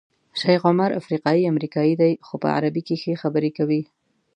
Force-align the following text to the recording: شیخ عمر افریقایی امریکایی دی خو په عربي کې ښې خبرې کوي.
شیخ 0.41 0.61
عمر 0.69 0.89
افریقایی 1.01 1.49
امریکایی 1.51 1.93
دی 2.01 2.13
خو 2.25 2.35
په 2.43 2.47
عربي 2.57 2.81
کې 2.87 2.95
ښې 3.01 3.13
خبرې 3.21 3.51
کوي. 3.57 3.81